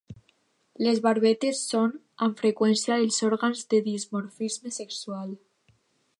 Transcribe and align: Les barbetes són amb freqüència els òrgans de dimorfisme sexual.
Les 0.85 1.01
barbetes 1.07 1.59
són 1.73 1.93
amb 2.29 2.41
freqüència 2.45 2.99
els 3.05 3.23
òrgans 3.31 3.63
de 3.75 3.83
dimorfisme 3.93 4.77
sexual. 4.81 5.35